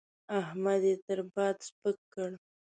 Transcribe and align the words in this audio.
احمد 0.41 0.81
يې 0.89 0.95
تر 1.05 1.19
باد 1.33 1.55
سپک 1.67 1.97
کړ. 2.13 2.31